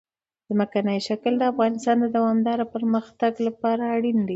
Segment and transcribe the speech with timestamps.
[0.49, 4.29] ځمکنی شکل د افغانستان د دوامداره پرمختګ لپاره اړین دي.